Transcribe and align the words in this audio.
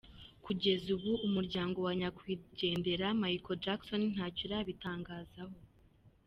Kugeza 0.45 0.87
ubu 0.95 1.11
umuryango 1.27 1.77
wa 1.85 1.93
Nyakwigendera 1.99 3.05
Michael 3.21 3.59
Jackson 3.63 4.01
ntacyo 4.13 4.43
urabitangazaho. 4.47 5.55